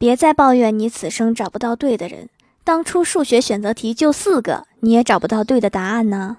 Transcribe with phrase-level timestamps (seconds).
[0.00, 2.30] 别再抱怨你此生找不到对的人，
[2.64, 6.38] 当初数学选择题就四个，你也找不到对的答案呢。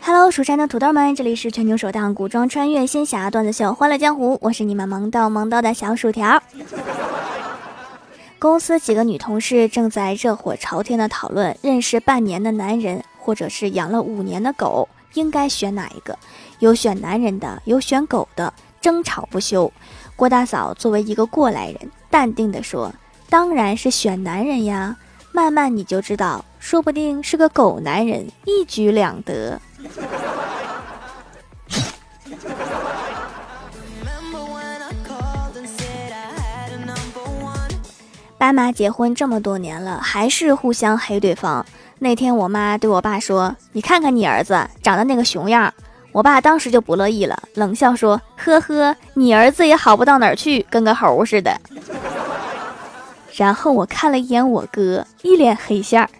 [0.00, 6.42] Hello，蜀山的土豆们，这里是全球首档古装穿越仙侠段子秀《欢乐江湖》，我是你们萌到萌到的小薯条。
[8.44, 16.18] 公司几个女同事正在热火朝天的讨论，认识半年的男人，或者是养了五年的狗，应该选哪一个？
[16.58, 19.72] 有选男人的，有选狗的，争吵不休。
[20.14, 22.92] 郭大嫂作为一个过来人，淡定地说
[23.30, 24.94] ：“当然是选男人呀，
[25.32, 29.58] 慢慢你就知道，说不定是个狗男人，一举两得。”
[38.44, 41.64] 干妈结婚这么多年了，还是互相黑对方。
[42.00, 45.72] 那天我妈对我爸说：“你看看你儿子长得那个熊样。”
[46.12, 51.58] 我爸当时就不乐意了，冷笑说：“呵呵，你儿子也好不到哪儿去，跟个猴似的。
[53.32, 56.10] ”然后我看了一眼我哥，一脸黑线儿。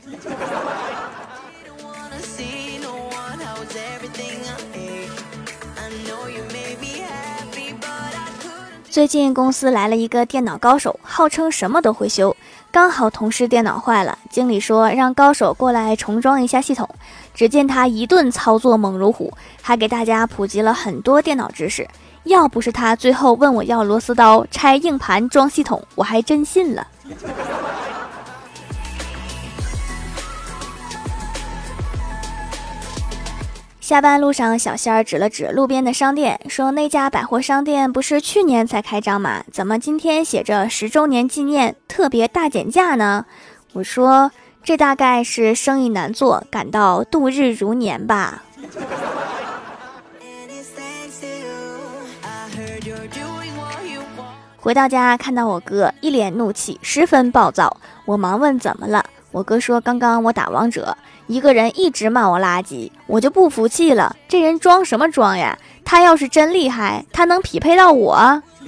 [8.94, 12.36] 最近公司来了一个电脑高手，号称什么都会修。
[12.70, 16.88] 刚好同事电脑坏了，经理说让高手过来重装一下系统。
[17.34, 21.88] 只见他一顿操作猛如虎，还给大家普及了很多电脑知识。
[22.22, 26.86] 要不是他最后问我要螺丝刀拆硬盘装系统，我还真信了。
[33.84, 39.44] 下班路上，小仙儿指了指路边的商店，说：“那家百货商店不是去年才开张吗？
[39.52, 43.26] 怎么今天写着十周年纪念特别大减价呢？”
[43.74, 44.32] 我说
[44.64, 48.42] ：“这大概是生意难做，感到度日如年吧。”
[54.56, 60.96] 回到家，看到我哥一脸怒气，十分暴躁，我忙问：“怎么了？”我哥说：“刚刚我打王者。”
[61.26, 64.14] 一个人一直骂我垃圾，我就不服气了。
[64.28, 65.58] 这人装什么装呀？
[65.84, 68.40] 他要是真厉害，他能匹配到我？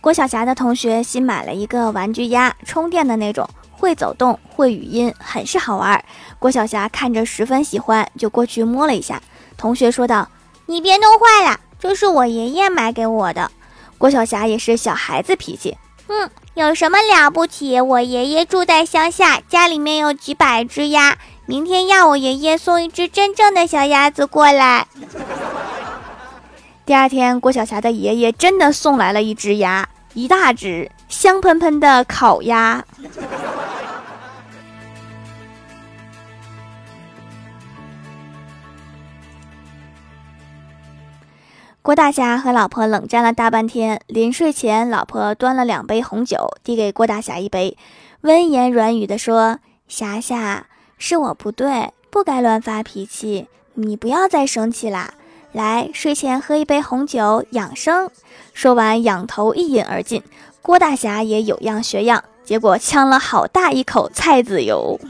[0.00, 6.02] 郭晓霞的同学新买了一个玩具鸭，充电的那种，会走动，会语音，很是好玩。
[6.38, 9.20] 郭晓霞看着十分喜欢，就过去摸了一下。
[9.58, 10.26] 同学说道
[10.64, 13.50] ：“你别弄坏了，这是我爷爷买给我的。”
[13.98, 15.76] 郭晓霞也是小孩子脾气，
[16.08, 17.78] 嗯，有什么了不起？
[17.80, 24.86] 我爷爷住在乡下，家里面有几百只鸭，明天要我爷爷送一只真正的小鸭子过来。
[26.86, 32.82] 第二天，郭晓霞的爷爷真的送来了一只鸭，一大只，香喷喷的烤鸭。
[41.82, 47.78] 郭大侠和老婆冷战了大半天，临睡前，老婆端了两杯红酒，递给郭大侠一杯，
[48.20, 50.66] 温言软语的说：“霞霞，
[50.98, 55.14] 是我不对，不该乱发脾气，你不要再生气啦。
[55.52, 58.10] 来，睡前喝一杯红酒养生。”
[58.52, 60.22] 说完，仰头一饮而尽。
[60.60, 65.00] 郭大侠也有样学样，结果呛了好大一口菜籽油。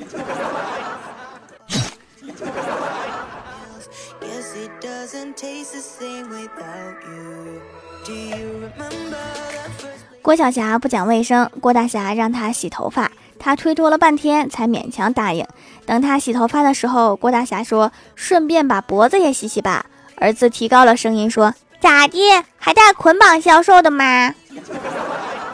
[10.22, 15.47] 郭晓霞不讲卫生，郭大侠让她洗头发，她推脱了半天才勉强答应。
[15.87, 22.44] 等他洗头发的时候，郭大侠说：“顺便把脖子也洗洗吧。”儿子提高了声音说：“咋的？
[22.59, 24.34] 还带捆绑销售的吗？”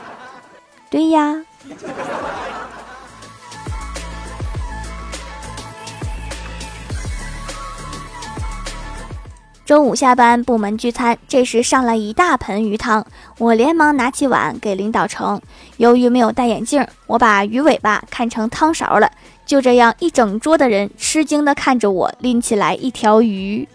[0.90, 1.42] 对呀。
[9.66, 13.04] 中午下班，部门聚餐，这时上来一大盆鱼汤，
[13.38, 15.42] 我连忙拿起碗给领导盛。
[15.78, 19.10] 由于没有戴眼镜，我把鱼尾巴看成汤勺了。
[19.44, 23.68] 就这样，一整桌的人吃惊地看着我拎起来一条鱼。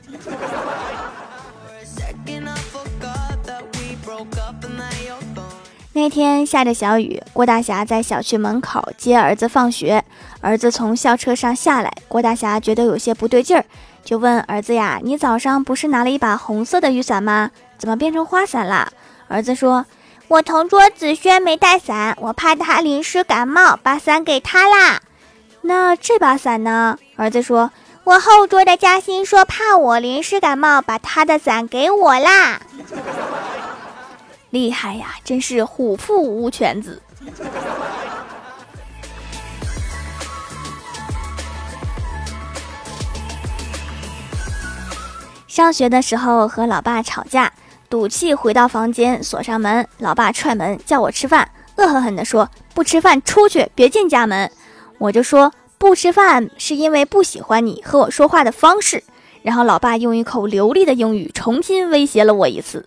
[5.94, 10.06] 那天下着小雨，郭大侠在小区门口接儿子放学。
[10.40, 13.66] 儿子从校车上下来，郭大侠觉得有些不对劲儿。
[14.04, 17.52] 就问儿子呀，你早上不是拿了一把红色的雨伞吗？
[17.78, 18.92] 怎么变成花伞啦？
[19.28, 19.86] 儿子说
[20.28, 25.02] ：“我同桌子轩没带伞，我怕他淋湿感冒，把伞给他啦。”
[25.64, 26.98] 那这把伞呢？
[27.16, 27.72] 儿子说
[28.04, 32.62] ：“我后桌的嘉欣说怕我淋湿感冒，把他的伞给我啦。
[34.50, 37.02] ”厉害呀，真是虎父无犬子。
[45.52, 47.52] 上学的时候和老爸吵架，
[47.90, 54.50] 赌气回到房间锁上门，老爸踹门叫我吃饭，恶狠狠地说：“不吃饭出去，别进家门。”
[54.98, 59.04] 我就说不吃饭是因为不喜欢你和我说话的方式。
[59.42, 62.86] 然后老爸用一口流利的英语重新威胁了我一次。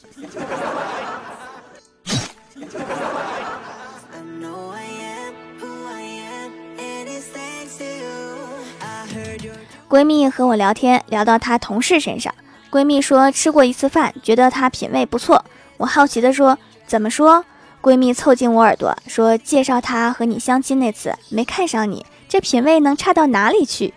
[9.86, 12.34] 闺蜜和我聊天，聊到她同事身上。
[12.74, 15.44] 闺蜜说吃过一次饭，觉得他品味不错。
[15.76, 17.44] 我好奇的说：“怎么说？”
[17.80, 23.94] 闺蜜凑近我耳朵说：“介绍他和你相亲那次，没看上你，这品味能差到哪里去？”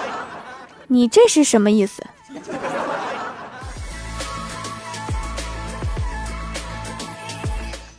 [0.88, 2.02] 你这是什么意思？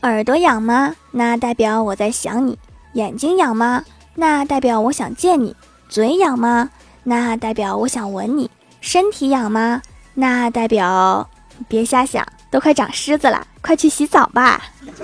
[0.01, 0.95] 耳朵痒吗？
[1.11, 2.57] 那代表我在想你。
[2.93, 3.85] 眼睛痒吗？
[4.15, 5.55] 那代表我想见你。
[5.87, 6.71] 嘴痒吗？
[7.03, 8.49] 那代表我想吻你。
[8.85, 9.81] 身体痒吗？
[10.13, 11.27] 那代表
[11.67, 14.61] 别瞎想，都快长虱子了，快去洗澡吧。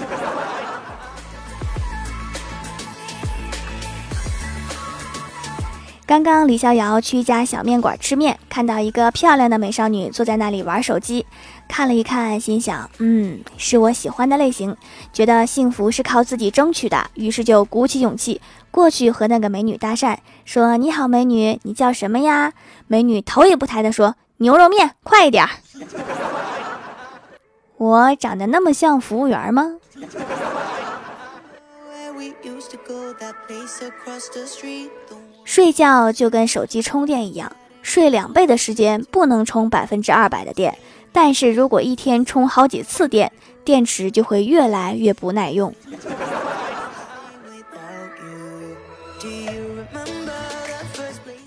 [6.05, 11.25] 刚刚李逍遥去一家小面馆吃面，看到一个漂亮的美少女坐在那里玩手机，
[11.67, 14.77] 看了一看，心想，嗯，是我喜欢的类型，
[15.11, 18.39] 觉得幸福是靠自己争取的，于是就鼓起勇气
[18.71, 22.53] 过去和那个美女搭讪，说：“你好，美女，你叫什么呀？”
[22.87, 25.45] 美女头也不抬地说：“牛肉面，快一点。
[27.77, 29.77] ”我长得那么像服务员吗？
[35.43, 37.51] 睡觉就跟手机充电一样，
[37.81, 40.77] 睡两倍的时间不能充百分之二百的电，
[41.11, 43.31] 但是如果一天充好几次电，
[43.65, 45.73] 电池就会越来越不耐用。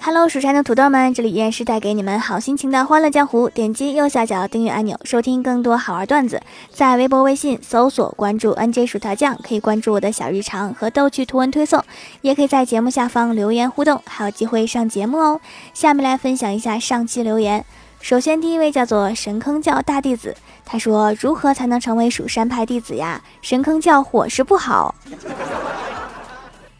[0.06, 3.48] Hello，蜀山的土豆们，这里依然是带给你们好心情的欢乐江湖。
[3.48, 6.42] 点击右下角订阅按钮，收听更多好玩段子。
[6.70, 11.82] 在微博、微信搜索关注 NJ 薯条酱，可以关注我的小日常和逗趣图文推送，
[12.20, 15.40] 也可以在节目下方留言互动，还有机会上节目哦。
[15.72, 17.64] 下面来分享一下上期留言。
[18.02, 20.36] 首先，第一位叫做神坑教大弟子，
[20.66, 23.22] 他说：“如何才能成为蜀山派弟子呀？
[23.40, 24.94] 神坑教伙食不好。”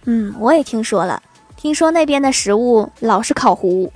[0.04, 1.22] 嗯，我也听说了。
[1.64, 3.90] 听说那边的食物老是烤糊。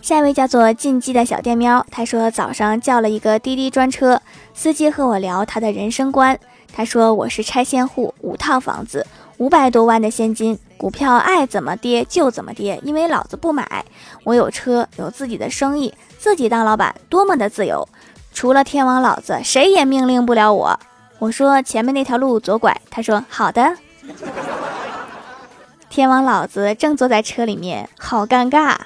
[0.00, 4.20] 下一位叫做禁忌的小电喵，他说早上叫了一个滴滴专车，
[4.54, 6.36] 司机和我聊他的人生观。
[6.74, 9.06] 他说我是拆迁户，五套房子，
[9.36, 13.84] 五百多万的现金，股票爱怎么跌就怎么跌，因为老子不买。
[14.24, 17.88] 我有车，有自己的生意，自己当老板，多么的自由，
[18.32, 20.80] 除了天王老子，谁也命令不了我。
[21.22, 23.76] 我说前面那条路左拐，他说好的。
[25.88, 28.76] 天王老子正坐在车里面，好尴尬。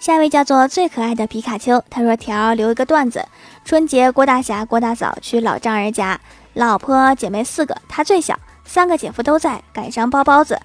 [0.00, 3.24] 下一位叫做最可爱的皮卡丘，他说条留一个段子：
[3.64, 6.20] 春节郭大侠、郭大嫂去老丈人家，
[6.54, 10.60] 老婆姐妹四个，他最小，三个姐夫都在，赶上包包子。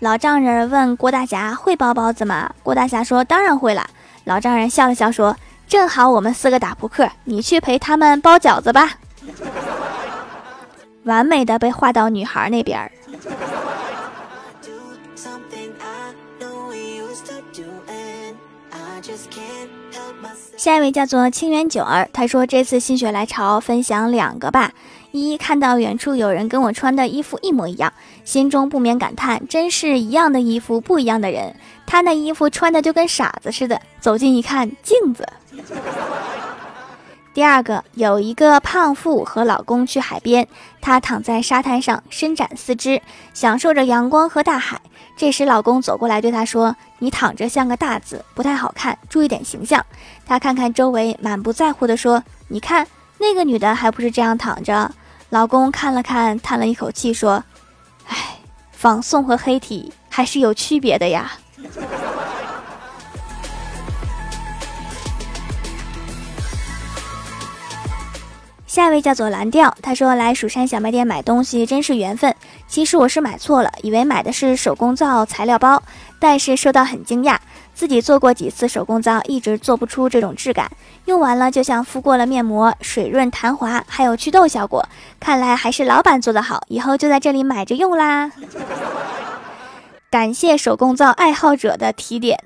[0.00, 2.52] 老丈人问郭大侠会包包子吗？
[2.62, 3.88] 郭大侠说当然会了。
[4.24, 5.36] 老丈人笑了笑说
[5.68, 8.94] ：“正好我们四个打扑克，你去陪他们包饺子吧。”
[11.04, 12.90] 完美的被划到女孩那边。
[20.56, 24.72] 下一位叫做清源九儿，他说：“这次心血来潮，分享两个吧。
[25.10, 27.92] 一看到远处有人跟我穿的衣服一模一样，
[28.24, 31.54] 心中不免感叹：真是一样的衣服，不一样的人。
[31.86, 33.80] 他那衣服穿的就跟傻子似的。
[34.00, 35.28] 走近一看，镜子。
[37.34, 40.46] 第二个，有一个胖妇和老公去海边，
[40.80, 43.02] 她躺在沙滩上，伸展四肢，
[43.32, 44.80] 享受着阳光和大海。
[45.16, 49.84] 这时，老公走过来对她说：“你躺着像个大字，不太好看，注意点形象。”
[50.24, 52.86] 她看看周围，满不在乎地说：“你看
[53.18, 54.90] 那个女的还不是这样躺着？”
[55.30, 57.42] 老公看了看，叹了一口气说
[58.08, 58.38] ：“哎，
[58.72, 61.32] 仿宋和黑体还是有区别的呀。”
[68.66, 72.34] 下一位叫做蓝调，他说来蜀山小卖店买东西真是缘分。
[72.66, 75.80] 其实我是买错了，以为买的是手工皂材料包，
[76.18, 77.38] 但是收到很惊讶。
[77.74, 80.70] 自己做过几次手工皂，一直做不出这种质感，
[81.06, 84.88] 用完了就像敷过了面膜，水润弹滑，还有祛痘效果。
[85.18, 88.30] 看来还是老板做的好，以后就在这里买着用啦。
[90.08, 92.38] 感谢手工皂爱好者的提点。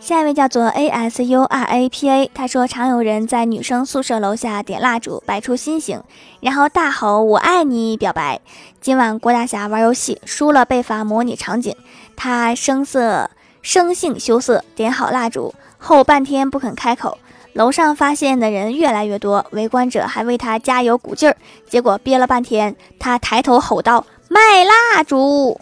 [0.00, 6.02] 下一位叫做 A S U R A P A，他说常有人在女生宿舍楼下点蜡烛，摆出心形，
[6.40, 8.40] 然后大吼“我爱你”表白。
[8.80, 11.76] 今晚郭大侠玩游戏输了被罚模拟场景，
[12.16, 13.30] 他声色
[13.62, 17.18] 生性羞涩，点好蜡烛后半天不肯开口。
[17.52, 21.36] 楼上发现的人越来越多，围观者还为他加油鼓劲儿，
[21.68, 25.60] 结果憋了半天，他抬头吼道：“卖蜡烛！”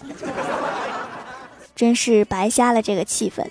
[1.78, 3.46] 真是白瞎了这个气氛。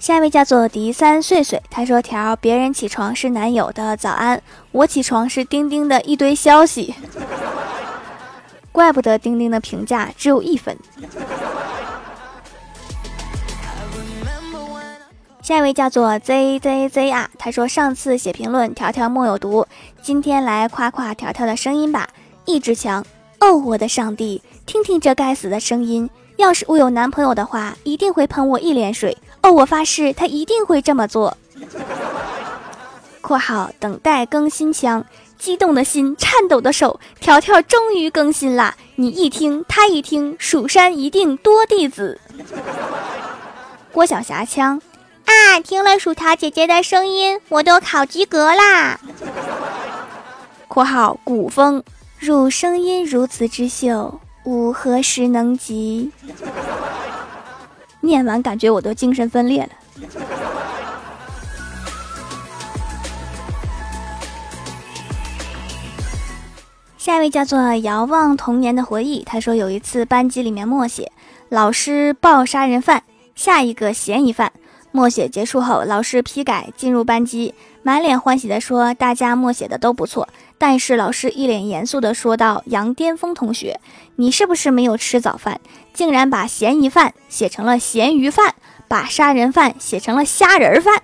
[0.00, 6.94] 下一位叫做迪三岁岁，他说：“条别人起床是男友的早安，我起床是钉钉的一堆消息。
[8.72, 10.74] 怪不得钉钉的评价只有一分。”
[15.46, 19.64] 下一位叫做 Z Z Z 啊，他说上次写评论条条莫有毒，
[20.02, 22.08] 今天来夸夸条条的声音吧，
[22.46, 23.06] 一支强
[23.38, 31.36] 哦，我的上帝，听听这该死的声音，要是我有男朋友的话，一定会喷我一脸水哦，我发誓他一定会这么做。
[33.22, 35.04] 括号等待更新腔，
[35.38, 42.20] 激动的心，颤抖的手，条条终于更新啦，你一听他一听，蜀山一定多弟子。
[43.92, 44.82] 郭晓霞腔。
[45.26, 45.60] 啊！
[45.62, 48.98] 听了薯条姐姐的声音，我都考及格啦。
[50.68, 51.82] （括号古风，
[52.18, 56.10] 汝声音如此之秀，吾何时能及？）
[58.00, 59.70] 念完感觉我都精神分裂了。
[66.98, 71.12] 下一位叫做遥望童年的回忆，他说有一次班级里面默写，
[71.48, 73.04] 老师报杀人犯，
[73.34, 74.52] 下一个嫌疑犯。
[74.96, 80.26] 默写结束后，老师批改，进入班级，满脸欢喜地说：“大家默写的都不错。”
[80.56, 83.78] 但是老师一脸严肃地说道：“杨巅峰同学，
[84.16, 85.60] 你是不是没有吃早饭？
[85.92, 88.54] 竟然把嫌疑犯写成了咸鱼饭，
[88.88, 91.02] 把杀人犯写成了虾仁饭！”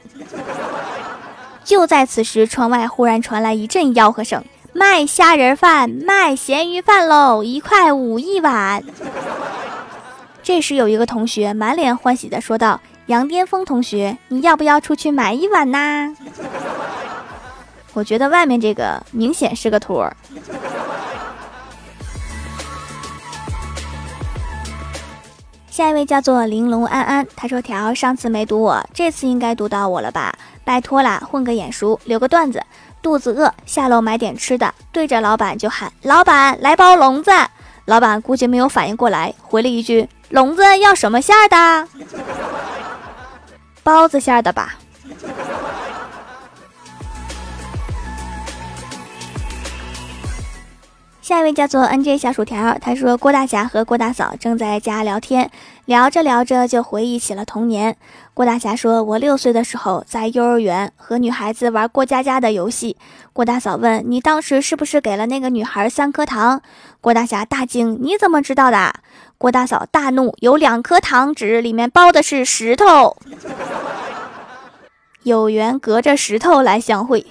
[1.62, 8.82] 就在此时，窗外忽然传来一阵吆喝声：“卖虾仁饭，卖咸鱼饭喽，一块五一碗！”
[10.42, 12.80] 这时有一个同学满脸欢喜地说道。
[13.12, 16.16] 杨巅峰同学，你要不要出去买一碗呐？
[17.92, 20.16] 我觉得外面这个明显是个托儿。
[25.68, 30.34] 下一位叫做玲珑安安，他说：“条上次没读我，这次应该读到我了吧？
[30.64, 32.64] 拜托啦，混个眼熟，留个段子。
[33.02, 37.30] 肚子饿，下楼买点吃的，对着老板就喊：老板来包笼子。
[37.84, 41.88] 老板估计没有反应过来，回了一句：笼子要什么馅儿的？”
[43.82, 44.74] 包子馅的吧。
[51.20, 55.50] 下一位叫做 N J 小薯条，他说郭大侠和郭大嫂正在家聊天，
[55.84, 57.96] 聊着聊着就回忆起了童年。
[58.34, 62.96] 郭大侠说：“我六岁的时候在幼儿园和女孩子玩过家家的游戏。”
[63.34, 66.62] 郭大嫂问：“你当时是不是给了那个女孩三颗糖？”
[67.02, 68.94] 郭大侠大惊：“你怎么知道的？”
[69.38, 73.16] 郭大嫂大怒：“有两颗糖纸，里面包的是石头。”
[75.24, 77.26] 有缘隔着石头来相会。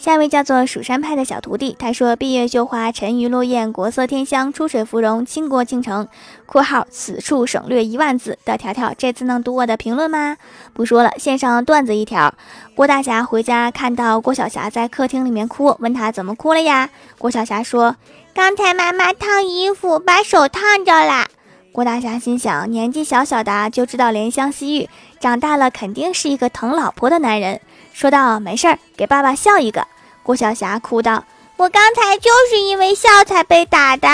[0.00, 6.08] 下一位叫做蜀山派的小徒弟，他说：“闭月羞花，沉鱼落雁，国色天香，出水芙蓉，倾国倾城。
[6.46, 10.38] ”（括号此处省略一万字的条条，这次能读我的评论吗？
[10.72, 12.32] 不说了，献上段子一条：
[12.74, 16.88] 郭大侠回家看到郭晓霞在客厅里面哭，问他怎么哭了呀？
[17.18, 17.96] 郭晓霞说
[18.32, 21.26] ：“刚才妈妈烫衣服，把手烫着了。”
[21.72, 24.88] 郭大侠心想：年纪小小的就知道怜香惜玉，
[25.20, 27.60] 长大了肯定是一个疼老婆的男人。
[28.00, 29.86] 说道：“没事儿，给爸爸笑一个。”
[30.24, 31.22] 郭晓霞哭道
[31.58, 34.08] ：“我刚才就是因为笑才被打的。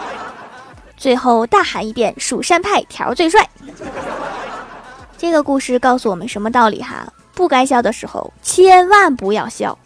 [0.96, 3.46] ”最后大喊一遍：“蜀山派条最帅！”
[5.18, 7.12] 这个故事告诉我们什么道理哈？
[7.34, 9.78] 不该笑的时候千万不要笑。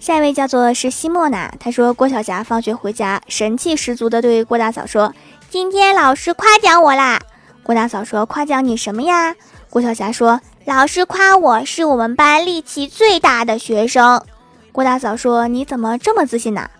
[0.00, 5.14] 下一位叫做是西莫娜，他说郭晓霞放学回家，神气十足的对郭大嫂说
[5.52, 7.20] ：“今天老师夸奖我啦。”
[7.62, 9.36] 郭大嫂说：“夸奖你什么呀？”
[9.68, 14.24] 郭晓霞说：“老师夸我是我们班力气最大的学生。”
[14.72, 16.70] 郭大嫂说：“你怎么这么自信呢？”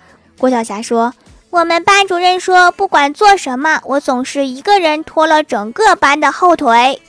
[0.40, 1.12] 郭晓霞说
[1.50, 7.02] ：“我们班主任说，不管做什么，我总是一个人拖了整个班的后腿。”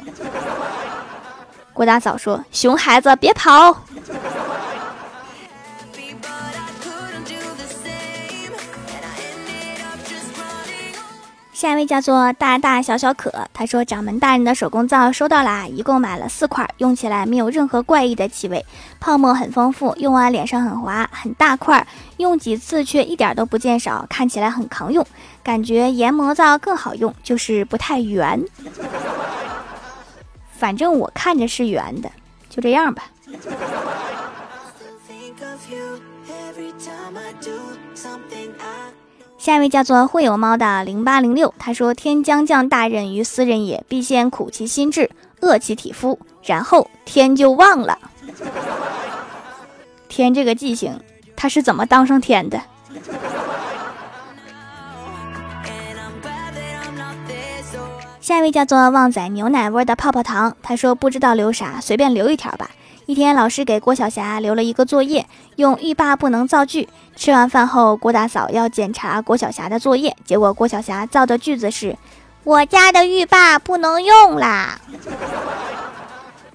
[1.71, 3.77] 郭大嫂说：“熊孩子，别跑。”
[11.63, 18.65] 下一位叫做大大小小可，他说掌门大人的手工皂收到啦，一共买了四块，用起来没有任何怪异的气味，
[18.99, 25.07] 泡沫很丰富，用完脸上很滑，很大块，用几次却一点都不见少，看起来很抗用，
[25.41, 28.43] 感觉研磨皂更好用，就是不太圆。
[30.51, 32.11] 反正我看着是圆的，
[32.49, 33.03] 就这样吧。
[39.43, 47.99] 下一位叫做会有猫的零八零六，他说：“天将降大任于斯人也，必先苦其心志，饿其体肤，然后天就忘了。
[50.07, 50.97] 天这个记性，
[51.35, 52.61] 他是怎么当上天的？”
[58.21, 62.71] 下一位叫做旺仔牛奶味的泡泡糖，他说：“不知道留啥，随便留一条吧。”
[63.05, 65.25] 一天，老师给郭晓霞留了一个作业，
[65.57, 66.87] 用“欲罢不能”造句。
[67.17, 71.97] 吃完饭后，郭大嫂要检查郭晓霞的作业，结果郭晓霞造的句子是
[72.45, 74.79] ：“我家的浴霸不能用啦。”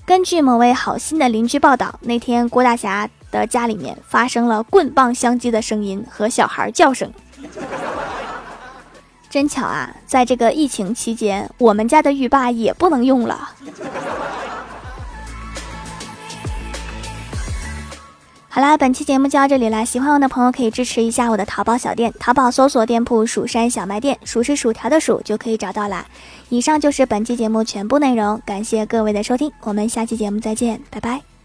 [0.06, 7.12] 根据某位好心的邻居报道，那天郭大侠的家里面发生了棍棒相击的声音和小孩叫声。
[9.28, 13.50] 真巧啊，在这个疫情期间，我们家的浴霸也不能用了。
[18.58, 19.86] 好啦，本期节目就到这里了。
[19.86, 26.04] 喜欢我的朋友可以支持一下我的淘宝小店，淘宝搜索店铺“蜀山小卖店”，数是薯条的数就可以找到啦。
[26.48, 31.37] 以上就是本期节目全部内容，感谢各位的收听，我们下期节目再见，拜拜。